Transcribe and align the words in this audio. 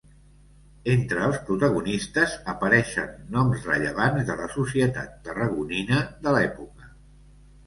Entre 0.93 1.19
els 1.25 1.35
protagonistes 1.49 2.33
apareixen 2.53 3.11
noms 3.35 3.67
rellevants 3.69 4.25
de 4.31 4.39
la 4.41 4.49
societat 4.55 5.13
tarragonina 5.29 6.01
de 6.27 6.35
l'època. 6.39 6.91